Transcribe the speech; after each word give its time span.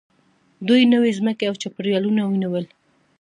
دوی 0.67 0.81
نوې 0.93 1.11
ځمکې 1.19 1.45
او 1.49 1.55
چاپېریالونه 1.61 2.21
ونیول. 2.25 2.65